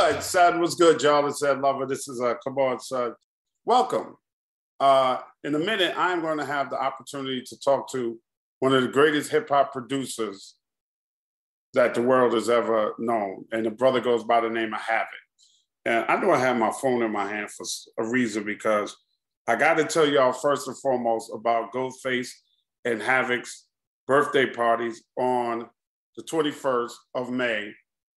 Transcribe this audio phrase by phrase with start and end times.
[0.00, 0.60] Good, son.
[0.60, 1.26] What's good, y'all?
[1.26, 1.84] It's Lover.
[1.84, 3.12] This is uh, Come on, son.
[3.66, 4.16] Welcome.
[4.80, 8.18] Uh, in a minute, I'm going to have the opportunity to talk to
[8.60, 10.54] one of the greatest hip hop producers
[11.74, 13.44] that the world has ever known.
[13.52, 15.08] And the brother goes by the name of Havoc.
[15.84, 17.66] And I know I have my phone in my hand for
[17.98, 18.96] a reason because
[19.46, 22.30] I got to tell y'all first and foremost about Ghostface
[22.86, 23.66] and Havoc's
[24.06, 25.68] birthday parties on
[26.16, 27.74] the 21st of May.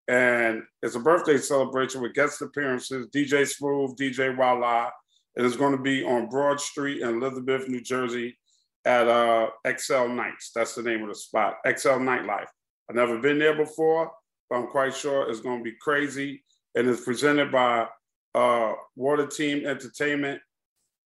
[0.07, 4.91] And it's a birthday celebration with guest appearances, DJ Smooth, DJ Walla.
[5.35, 8.37] It is going to be on Broad Street in Elizabeth, New Jersey
[8.85, 10.51] at uh, XL Nights.
[10.53, 12.47] That's the name of the spot, XL Nightlife.
[12.89, 14.11] I've never been there before,
[14.49, 16.43] but I'm quite sure it's going to be crazy.
[16.75, 17.87] And it's presented by
[18.35, 20.41] uh, Water Team Entertainment,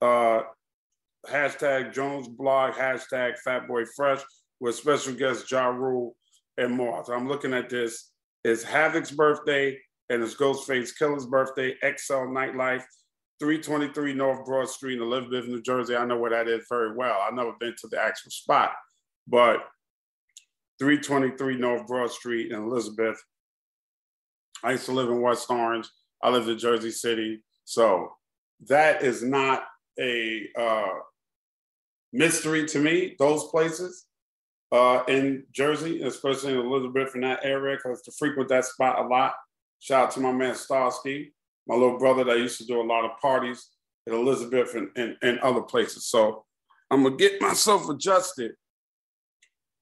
[0.02, 0.42] uh,
[1.30, 4.22] hashtag Jones Blog, hashtag Fatboy Fresh,
[4.60, 6.16] with special guests Ja Rule
[6.58, 7.04] and more.
[7.06, 8.12] So I'm looking at this.
[8.48, 9.78] It's Havoc's birthday
[10.10, 12.86] and it's Ghostface Killah's birthday, XL Nightlife,
[13.42, 15.98] 323 North Broad Street in Elizabeth, New Jersey.
[15.98, 17.20] I know where that is very well.
[17.22, 18.72] I've never been to the actual spot,
[19.28, 19.58] but
[20.80, 23.22] 323 North Broad Street in Elizabeth.
[24.64, 25.90] I used to live in West Orange.
[26.24, 27.44] I lived in Jersey City.
[27.66, 28.14] So
[28.70, 29.66] that is not
[30.00, 30.94] a uh,
[32.14, 34.07] mystery to me, those places
[34.72, 39.08] uh, in Jersey, especially in Elizabeth in that area, because to frequent that spot a
[39.08, 39.34] lot.
[39.80, 41.34] Shout out to my man Starsky,
[41.68, 43.70] my little brother that used to do a lot of parties
[44.08, 46.06] in Elizabeth and, and, and other places.
[46.06, 46.46] So
[46.90, 48.54] I'm to get myself adjusted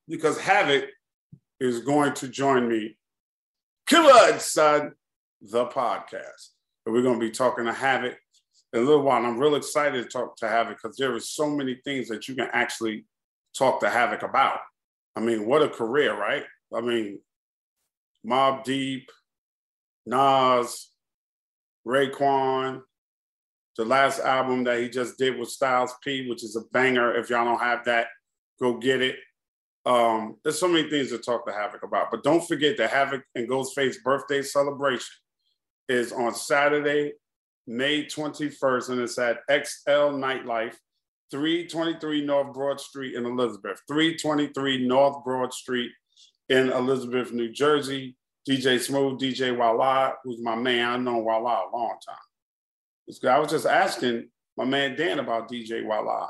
[0.08, 0.86] because Havoc
[1.60, 2.98] is going to join me.
[3.88, 4.94] Killer Son,
[5.42, 6.50] the podcast.
[6.86, 8.18] And we're to be talking to Havoc
[8.74, 9.18] in a little while.
[9.18, 12.28] And I'm real excited to talk to Havoc because there are so many things that
[12.28, 13.06] you can actually
[13.58, 14.60] talk to Havoc about.
[15.16, 16.44] I mean, what a career, right?
[16.74, 17.20] I mean,
[18.26, 19.10] Mobb Deep,
[20.06, 20.90] Nas,
[21.88, 22.82] Raekwon,
[23.78, 27.16] the last album that he just did with Styles P, which is a banger.
[27.16, 28.08] If y'all don't have that,
[28.60, 29.18] go get it.
[29.86, 33.24] Um, there's so many things to talk to Havoc about, but don't forget the Havoc
[33.36, 35.14] and Ghostface birthday celebration
[35.88, 37.14] is on Saturday,
[37.68, 40.76] May 21st, and it's at XL Nightlife,
[41.32, 43.82] 323 North Broad Street in Elizabeth.
[43.88, 45.92] 323 North Broad Street
[46.50, 48.16] in Elizabeth, New Jersey.
[48.48, 50.88] DJ Smooth, DJ Walla, who's my man.
[50.88, 53.32] I've known Walla a long time.
[53.32, 56.30] I was just asking my man Dan about DJ Walla.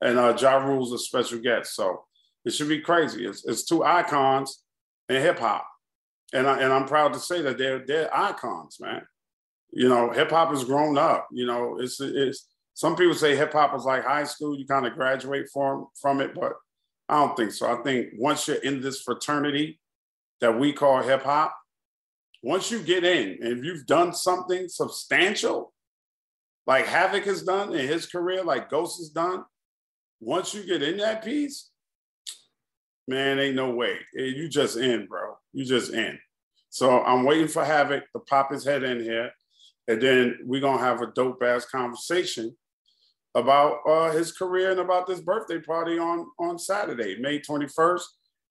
[0.00, 1.74] And uh, Ja Rule's a special guest.
[1.74, 2.04] So
[2.44, 3.26] it should be crazy.
[3.26, 4.62] It's, it's two icons
[5.08, 5.66] in hip hop,
[6.32, 9.02] and I, and I'm proud to say that they're they're icons, man.
[9.72, 11.28] You know, hip hop has grown up.
[11.32, 12.46] You know, it's it's
[12.80, 14.58] some people say hip hop is like high school.
[14.58, 16.54] You kind of graduate from from it, but
[17.10, 17.70] I don't think so.
[17.70, 19.78] I think once you're in this fraternity
[20.40, 21.54] that we call hip hop,
[22.42, 25.74] once you get in and if you've done something substantial,
[26.66, 29.44] like Havoc has done in his career, like Ghost has done,
[30.18, 31.68] once you get in that piece,
[33.06, 33.98] man, ain't no way.
[34.18, 35.36] Eh, you just in, bro.
[35.52, 36.18] You just in.
[36.70, 39.32] So I'm waiting for Havoc to pop his head in here,
[39.86, 42.56] and then we're gonna have a dope ass conversation
[43.34, 48.02] about uh, his career and about this birthday party on on Saturday, May 21st,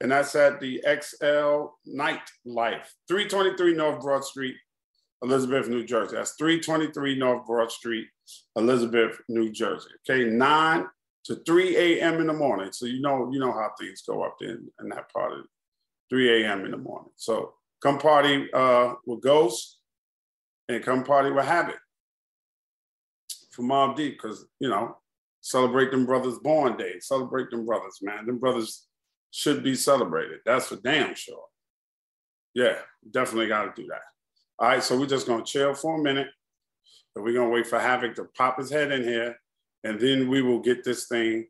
[0.02, 4.56] and that's at the XL Night Life, 323 North Broad Street,
[5.22, 6.16] Elizabeth, New Jersey.
[6.16, 8.08] That's 323 North Broad Street,
[8.56, 9.90] Elizabeth, New Jersey.
[10.10, 10.86] Okay, nine
[11.26, 12.22] to 3 a.m.
[12.22, 12.72] in the morning.
[12.72, 15.46] So you know, you know how things go up in, in that part of
[16.10, 16.66] 3 a.m.
[16.66, 17.12] in the morning.
[17.18, 19.80] So come party uh, with Ghost
[20.70, 21.80] and come party with Havoc
[23.60, 24.98] for Mobb Deep because, you know,
[25.42, 27.00] celebrate them brothers' born day.
[27.00, 28.26] Celebrate them brothers, man.
[28.26, 28.88] Them brothers
[29.32, 30.40] should be celebrated.
[30.46, 31.44] That's for damn sure.
[32.54, 32.78] Yeah,
[33.12, 34.02] definitely got to do that.
[34.58, 36.28] All right, so we're just going to chill for a minute.
[37.16, 39.36] And we're going to wait for Havoc to pop his head in here.
[39.84, 41.48] And then we will get this thing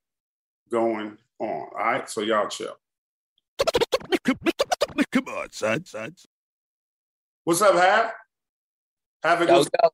[0.71, 1.47] going on.
[1.47, 2.75] All right, so y'all chill.
[5.11, 6.15] Come on, son, son.
[7.43, 8.11] What's up, Hav?
[9.23, 9.49] Havoc.
[9.49, 9.89] Yo, yo.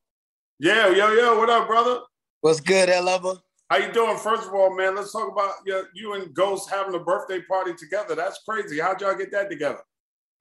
[0.57, 1.37] Yeah, yo, yo.
[1.37, 1.99] What up, brother?
[2.39, 3.33] What's good, L lover?
[3.69, 4.15] How you doing?
[4.15, 7.73] First of all, man, let's talk about you, you and Ghost having a birthday party
[7.73, 8.15] together.
[8.15, 8.79] That's crazy.
[8.79, 9.81] How'd y'all get that together?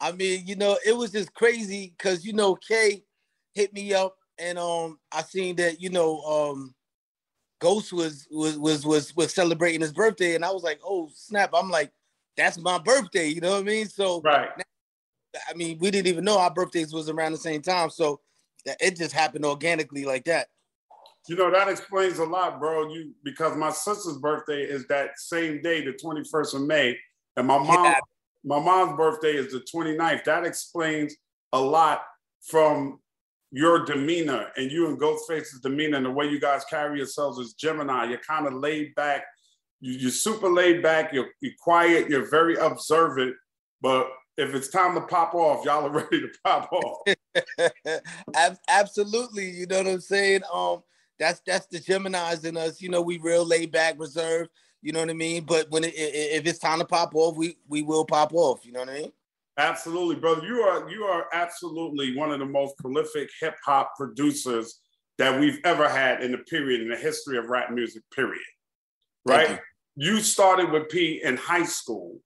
[0.00, 3.02] I mean, you know, it was just crazy because you know, Kay
[3.54, 6.76] hit me up and um I seen that, you know, um
[7.60, 11.50] Ghost was was was was was celebrating his birthday, and I was like, oh snap!
[11.54, 11.90] I'm like,
[12.36, 13.88] that's my birthday, you know what I mean?
[13.88, 14.50] So right.
[14.56, 18.20] Now, I mean, we didn't even know our birthdays was around the same time, so
[18.66, 20.48] it just happened organically like that.
[21.28, 22.92] You know that explains a lot, bro.
[22.92, 26.98] You because my sister's birthday is that same day, the 21st of May,
[27.36, 27.98] and my mom, yeah.
[28.44, 30.24] my mom's birthday is the 29th.
[30.24, 31.14] That explains
[31.52, 32.02] a lot
[32.42, 33.00] from
[33.54, 37.52] your demeanor and you and Ghostface's demeanor and the way you guys carry yourselves as
[37.52, 38.06] Gemini.
[38.06, 39.24] You're kind of laid back.
[39.80, 41.12] You, are super laid back.
[41.12, 42.10] You're, you're quiet.
[42.10, 43.36] You're very observant.
[43.80, 47.02] But if it's time to pop off, y'all are ready to pop off.
[48.68, 49.50] Absolutely.
[49.50, 50.42] You know what I'm saying?
[50.52, 50.82] Um,
[51.18, 52.80] that's that's the Gemini's in us.
[52.80, 54.50] You know, we real laid back, reserved.
[54.82, 55.44] You know what I mean?
[55.44, 58.66] But when it, if it's time to pop off, we we will pop off.
[58.66, 59.12] You know what I mean?
[59.56, 60.44] Absolutely, brother.
[60.44, 64.80] You are you are absolutely one of the most prolific hip hop producers
[65.18, 68.02] that we've ever had in the period in the history of rap music.
[68.14, 68.42] Period.
[69.24, 69.60] Right?
[69.96, 70.16] You.
[70.16, 70.20] you.
[70.20, 72.18] started with P in high school,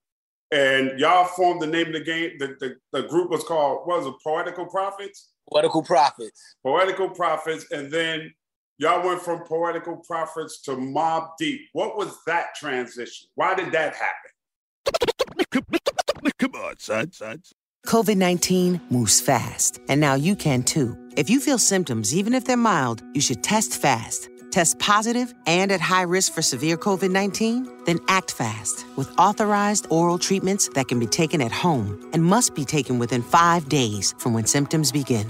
[0.51, 2.31] and y'all formed the name of the game.
[2.39, 4.13] The, the, the group was called what was it?
[4.23, 5.29] Poetical Prophets.
[5.51, 6.55] Poetical Prophets.
[6.63, 8.33] Poetical Prophets, and then
[8.77, 11.61] y'all went from Poetical Prophets to Mobb Deep.
[11.73, 13.27] What was that transition?
[13.35, 14.31] Why did that happen?
[16.37, 17.41] Come on, son, son.
[17.85, 20.97] COVID 19 moves fast, and now you can too.
[21.15, 24.29] If you feel symptoms, even if they're mild, you should test fast.
[24.51, 27.83] Test positive and at high risk for severe COVID 19?
[27.85, 32.55] Then act fast with authorized oral treatments that can be taken at home and must
[32.55, 35.27] be taken within five days from when symptoms begin.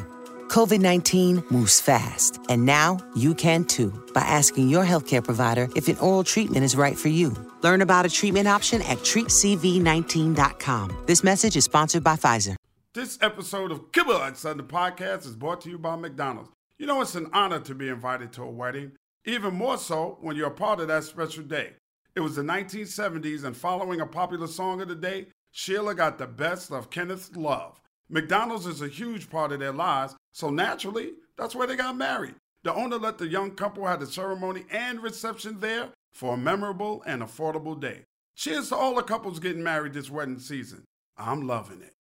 [0.50, 5.88] COVID 19 moves fast, and now you can too by asking your healthcare provider if
[5.88, 7.36] an oral treatment is right for you.
[7.62, 11.04] Learn about a treatment option at treatcv19.com.
[11.06, 12.56] This message is sponsored by Pfizer.
[12.96, 16.50] This episode of Kibble the podcast, is brought to you by McDonald's.
[16.80, 18.94] You know, it's an honor to be invited to a wedding,
[19.26, 21.74] even more so when you're a part of that special day.
[22.16, 26.28] It was the 1970s, and following a popular song of the day, Sheila got the
[26.28, 27.80] best of Kenneth's Love.
[28.10, 32.36] McDonald's is a huge part of their lives, so naturally, that's where they got married.
[32.64, 37.04] The owner let the young couple have the ceremony and reception there for a memorable
[37.06, 38.06] and affordable day.
[38.36, 40.84] Cheers to all the couples getting married this wedding season.
[41.18, 41.94] I'm loving it.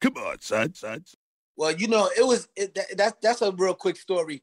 [0.00, 1.04] Come on, son, son.
[1.56, 4.42] Well, you know, it was it, that, that's that's a real quick story.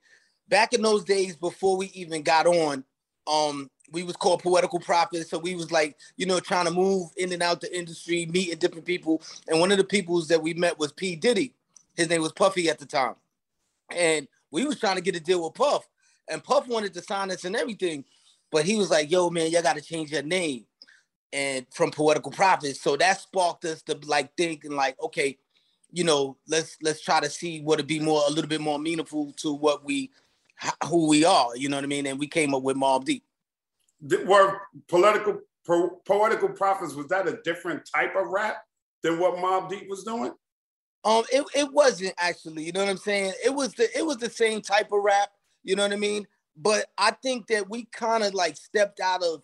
[0.54, 2.84] Back in those days, before we even got on,
[3.26, 5.32] um, we was called poetical prophets.
[5.32, 8.60] So we was like, you know, trying to move in and out the industry, meeting
[8.60, 9.24] different people.
[9.48, 11.16] And one of the peoples that we met was P.
[11.16, 11.56] Diddy.
[11.96, 13.16] His name was Puffy at the time.
[13.90, 15.90] And we was trying to get a deal with Puff.
[16.30, 18.06] And Puff wanted to sign us and everything.
[18.52, 20.68] But he was like, yo, man, y'all gotta change your name.
[21.32, 22.80] And from poetical prophets.
[22.80, 25.36] So that sparked us to like think and like, okay,
[25.92, 28.78] you know, let's let's try to see what would be more a little bit more
[28.78, 30.12] meaningful to what we
[30.86, 32.08] who we are, you know what I mean?
[32.08, 33.24] And we came up with Mobb Deep
[34.26, 38.58] were political po- poetical prophets was that a different type of rap
[39.02, 40.34] than what Mobb Deep was doing?
[41.06, 42.64] Um, it, it wasn't actually.
[42.64, 43.34] You know what I'm saying?
[43.44, 45.30] It was the it was the same type of rap.
[45.64, 46.26] You know what I mean?
[46.56, 49.44] But I think that we kind of like stepped out of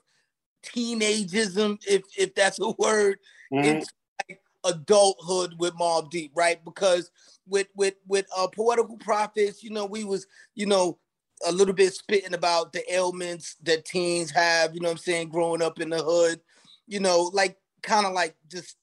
[0.65, 3.17] teenageism, if if that's a word,
[3.51, 3.65] mm-hmm.
[3.65, 3.88] into
[4.29, 6.63] like adulthood with Mobb Deep, right?
[6.63, 7.11] Because
[7.45, 10.97] with with with uh, poetical prophets, you know, we was you know
[11.46, 15.29] a little bit spitting about the ailments that teens have, you know what I'm saying,
[15.29, 16.41] growing up in the hood,
[16.88, 18.77] you know, like kind of like just,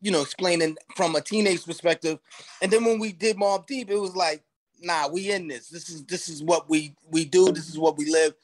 [0.00, 2.18] you know, explaining from a teenage perspective.
[2.60, 4.42] And then when we did Mobb Deep, it was like,
[4.80, 5.68] nah, we in this.
[5.68, 7.52] This is this is what we we do.
[7.52, 8.34] This is what we live,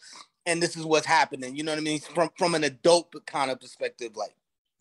[0.47, 1.57] and this is what's happening.
[1.57, 2.01] You know what I mean?
[2.01, 4.35] From from an adult kind of perspective, like.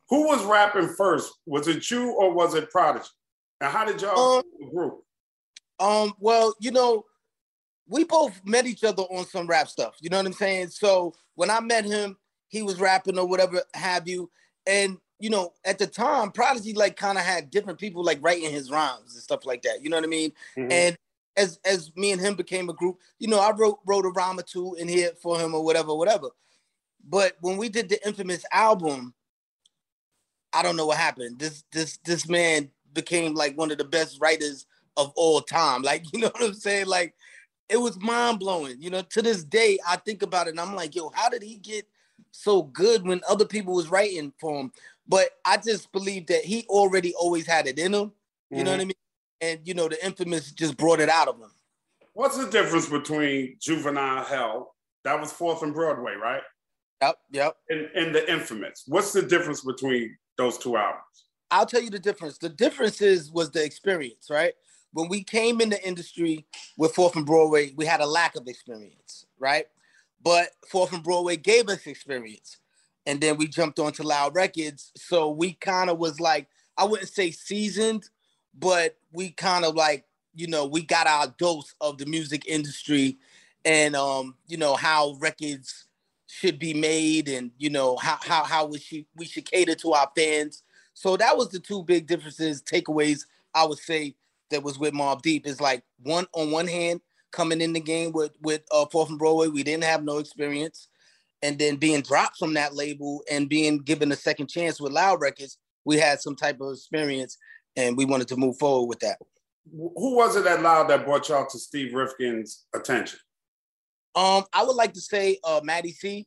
[0.10, 1.34] Who was rapping first?
[1.46, 3.10] Was it you or was it Prodigy?
[3.60, 5.04] And how did y'all um, group?
[5.82, 7.04] Um, well, you know,
[7.88, 9.96] we both met each other on some rap stuff.
[10.01, 10.70] You know what I'm saying?
[10.70, 12.17] So when I met him,
[12.50, 14.29] he was rapping or whatever have you.
[14.65, 18.51] And you know, at the time, Prodigy like kind of had different people like writing
[18.51, 19.84] his rhymes and stuff like that.
[19.84, 20.32] You know what I mean?
[20.56, 20.72] Mm-hmm.
[20.72, 20.98] And
[21.36, 24.39] as as me and him became a group, you know, I wrote wrote a rhyme
[24.39, 26.29] or two in here for him or whatever, whatever.
[27.08, 29.13] But when we did the infamous album,
[30.53, 31.39] I don't know what happened.
[31.39, 34.65] This this this man became like one of the best writers
[34.98, 35.84] of all time.
[35.84, 36.88] Like, you know what I'm saying?
[36.88, 37.15] Like,
[37.70, 38.82] it was mind blowing.
[38.82, 41.44] You know, to this day, I think about it and I'm like, yo, how did
[41.44, 41.86] he get
[42.32, 44.72] so good when other people was writing for him?
[45.08, 48.12] But I just believe that he already always had it in him.
[48.50, 48.66] You mm-hmm.
[48.66, 48.94] know what I mean?
[49.40, 51.52] And you know, the infamous just brought it out of him.
[52.14, 54.74] What's the difference between Juvenile Hell?
[55.04, 56.42] That was Fourth and Broadway, right?
[57.02, 57.58] Yep, yep.
[57.70, 58.84] And, and the infamous.
[58.88, 61.04] What's the difference between those two albums?
[61.52, 62.40] I'll tell you the difference.
[62.40, 64.54] The difference is was the experience, right?
[64.94, 66.46] When we came in the industry
[66.77, 69.65] with Fourth and Broadway, we had a lack of experience, right?
[70.24, 72.58] But Fourth and Broadway gave us experience
[73.06, 74.91] and then we jumped onto Loud Records.
[74.98, 78.10] So we kind of was like, I wouldn't say seasoned,
[78.58, 83.17] but we kind of like, you know, we got our dose of the music industry
[83.65, 85.86] and um, you know, how records
[86.27, 89.94] should be made and you know how how how we should we should cater to
[89.94, 90.63] our fans.
[90.94, 94.15] So that was the two big differences, takeaways I would say
[94.50, 97.01] that was with Mobb Deep is like one on one hand
[97.32, 100.88] coming in the game with with uh, Fourth and Broadway, we didn't have no experience
[101.42, 105.22] and then being dropped from that label and being given a second chance with Loud
[105.22, 107.38] Records, we had some type of experience
[107.75, 109.18] and we wanted to move forward with that.
[109.72, 113.20] Who was it at Loud that brought y'all to Steve Rifkin's attention?
[114.16, 116.25] Um, I would like to say uh Matty C,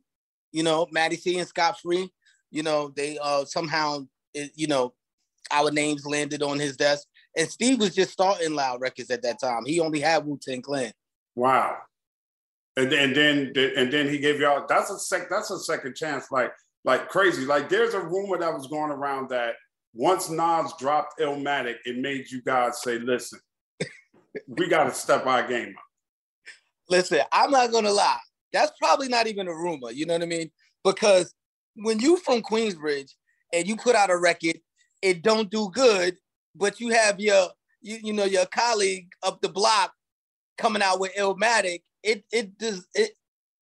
[0.53, 2.09] you know, Matty C and Schott Free,
[2.51, 4.95] you know, they uh somehow it, you know,
[5.51, 7.09] our names landed on his desk.
[7.37, 9.65] And Steve was just starting Loud Records at that time.
[9.65, 10.93] He only had Wu Tang Clan.
[11.37, 11.77] Wow.
[12.77, 15.97] And then, and then and then he gave y'all that's a sec that's a second
[15.97, 16.53] chance like
[16.85, 17.45] like crazy.
[17.45, 19.55] Like there's a rumor that was going around that
[19.93, 23.41] once Nas dropped Illmatic it made you guys say listen
[24.47, 25.85] we got to step our game up.
[26.89, 28.19] Listen I'm not gonna lie.
[28.53, 30.51] That's probably not even a rumor you know what I mean?
[30.85, 31.35] Because
[31.75, 33.13] when you from Queensbridge
[33.53, 34.61] and you put out a record
[35.03, 36.17] it don't do good
[36.55, 37.49] but you have your
[37.81, 39.93] you, you know your colleague up the block
[40.59, 43.13] coming out with Illmatic it it does it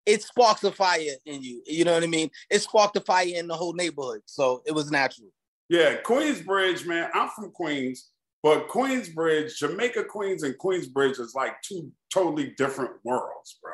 [0.09, 1.63] it sparks a fire in you.
[1.67, 2.31] You know what I mean?
[2.51, 4.23] It sparked a fire in the whole neighborhood.
[4.25, 5.29] So it was natural.
[5.69, 7.11] Yeah, Queensbridge, man.
[7.13, 8.09] I'm from Queens,
[8.43, 13.73] but Queensbridge, Jamaica Queens and Queensbridge is like two totally different worlds, bro.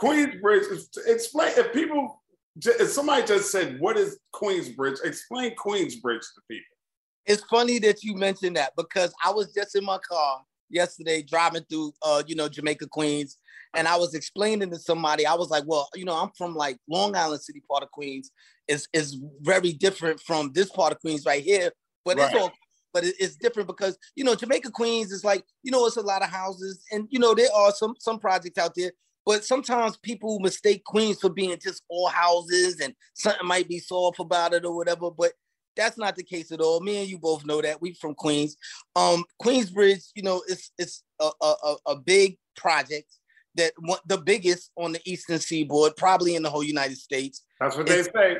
[0.00, 0.64] Queensbridge,
[1.06, 2.20] explain if people
[2.56, 5.04] if somebody just said, What is Queensbridge?
[5.04, 6.71] Explain Queensbridge to people.
[7.26, 11.64] It's funny that you mentioned that because I was just in my car yesterday driving
[11.68, 13.36] through uh, you know, Jamaica Queens
[13.74, 16.78] and I was explaining to somebody, I was like, well, you know, I'm from like
[16.88, 18.30] Long Island City, part of Queens.
[18.68, 21.70] is is very different from this part of Queens right here,
[22.04, 22.30] but right.
[22.32, 22.52] it's all
[22.92, 26.22] but it's different because you know Jamaica Queens is like you know it's a lot
[26.22, 28.92] of houses and you know there are some some projects out there
[29.24, 34.20] but sometimes people mistake Queens for being just all houses and something might be soft
[34.20, 35.32] about it or whatever but
[35.76, 38.56] that's not the case at all me and you both know that we from Queens
[38.96, 43.06] um Queensbridge you know it's it's a, a, a big project
[43.56, 43.72] that
[44.06, 47.44] the biggest on the eastern seaboard, probably in the whole United States.
[47.60, 48.36] That's what it's, they say.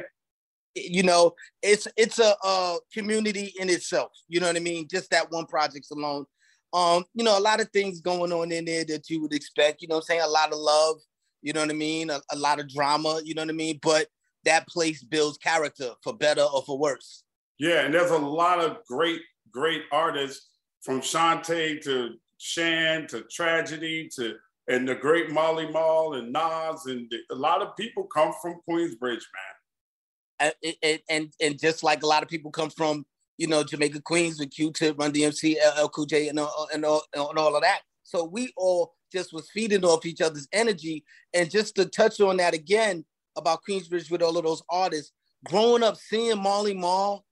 [0.74, 4.12] You know, it's it's a, a, community in itself.
[4.28, 4.88] You know what I mean?
[4.90, 6.24] Just that one project alone.
[6.72, 9.82] Um, you know, a lot of things going on in there that you would expect.
[9.82, 10.96] You know, I'm saying a lot of love.
[11.42, 12.08] You know what I mean?
[12.08, 13.20] A, a lot of drama.
[13.22, 13.78] You know what I mean?
[13.82, 14.06] But
[14.44, 17.21] that place builds character for better or for worse.
[17.62, 19.20] Yeah, and there's a lot of great,
[19.52, 20.48] great artists
[20.80, 24.34] from Shanté to Shan to Tragedy to
[24.66, 28.98] and the great Marley Marl and Nas and a lot of people come from Queensbridge,
[29.00, 30.40] man.
[30.40, 33.06] Uh, and, and and and just like a lot of people come from
[33.38, 37.04] you know Jamaica Queens with Q-Tip, Run DMC, LL Cool J, and all, and all
[37.14, 37.82] and all of that.
[38.02, 41.04] So we all just was feeding off each other's energy.
[41.32, 43.04] And just to touch on that again
[43.36, 45.12] about Queensbridge with all of those artists,
[45.44, 47.24] growing up seeing Marley Marl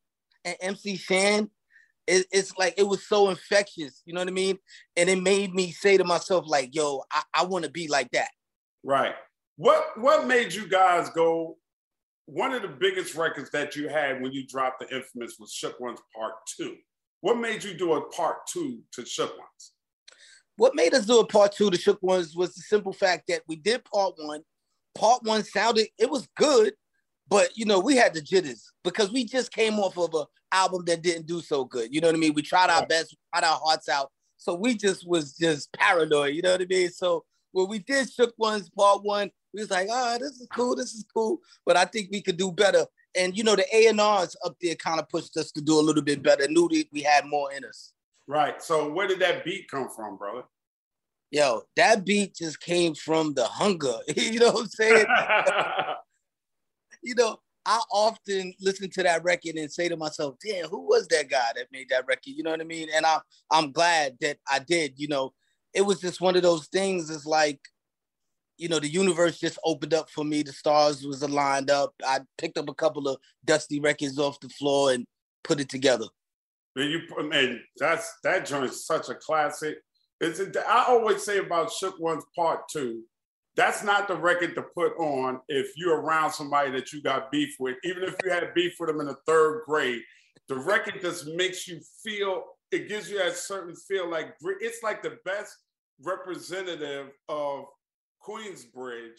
[0.44, 1.50] and MC Shan
[2.10, 4.58] it, it's like it was so infectious, you know what I mean?
[4.96, 8.10] And it made me say to myself, like, yo, I, I want to be like
[8.12, 8.30] that.
[8.82, 9.14] Right.
[9.56, 11.56] What what made you guys go?
[12.26, 15.78] One of the biggest records that you had when you dropped the infamous was Shook
[15.80, 16.76] Ones Part Two.
[17.20, 19.72] What made you do a part two to Shook Ones?
[20.56, 23.42] What made us do a part two to Shook Ones was the simple fact that
[23.46, 24.42] we did part one.
[24.96, 26.72] Part one sounded, it was good,
[27.30, 30.84] but you know, we had the jitters because we just came off of an album
[30.86, 31.94] that didn't do so good.
[31.94, 32.34] You know what I mean?
[32.34, 34.10] We tried our best, we tried our hearts out.
[34.36, 36.90] So we just was just paranoid, you know what I mean?
[36.90, 40.74] So when we did Shook Ones Part One, we was like, oh, this is cool,
[40.74, 41.38] this is cool.
[41.64, 42.84] But I think we could do better.
[43.16, 45.78] and you know the A and R's up there kind of pushed us to do
[45.78, 46.48] a little bit better.
[46.48, 47.92] Knew that we had more in us.
[48.26, 48.62] Right.
[48.62, 50.42] So where did that beat come from, brother?
[51.32, 53.98] Yo, that beat just came from the hunger.
[54.16, 55.06] you know what I'm saying?
[57.02, 61.06] you know, I often listen to that record and say to myself, "Damn, who was
[61.08, 62.88] that guy that made that record?" You know what I mean?
[62.94, 64.94] And I'm I'm glad that I did.
[64.96, 65.34] You know,
[65.74, 67.10] it was just one of those things.
[67.10, 67.60] It's like,
[68.56, 70.42] you know, the universe just opened up for me.
[70.42, 71.94] The stars was aligned up.
[72.04, 75.06] I picked up a couple of dusty records off the floor and
[75.44, 76.06] put it together.
[76.76, 79.78] Man, you man, that's that joint's such a classic.
[80.20, 83.02] It's I always say about Shook Ones Part Two
[83.56, 87.56] that's not the record to put on if you're around somebody that you got beef
[87.58, 87.76] with.
[87.84, 90.02] Even if you had beef with them in the third grade,
[90.48, 92.44] the record just makes you feel.
[92.70, 95.56] It gives you that certain feel like it's like the best
[96.02, 97.64] representative of
[98.26, 99.18] Queensbridge.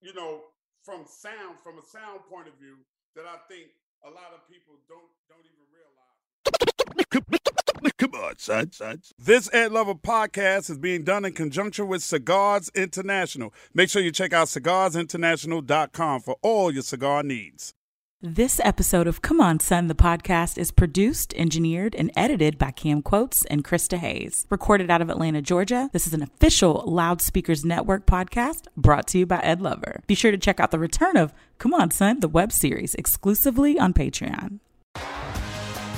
[0.00, 0.40] You know,
[0.84, 2.76] from sound, from a sound point of view,
[3.16, 3.70] that I think
[4.04, 7.65] a lot of people don't don't even realize.
[7.98, 9.00] Come on, son, son.
[9.18, 13.52] This Ed Lover podcast is being done in conjunction with Cigars International.
[13.74, 17.74] Make sure you check out cigarsinternational.com for all your cigar needs.
[18.22, 23.02] This episode of Come On Son, the podcast, is produced, engineered, and edited by Cam
[23.02, 24.46] Quotes and Krista Hayes.
[24.48, 29.26] Recorded out of Atlanta, Georgia, this is an official Loudspeakers Network podcast brought to you
[29.26, 30.00] by Ed Lover.
[30.06, 33.78] Be sure to check out the return of Come On Son, the web series, exclusively
[33.78, 34.60] on Patreon.